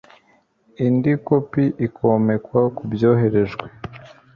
[0.85, 3.67] indi kopi ikomekwa kubyoherejwe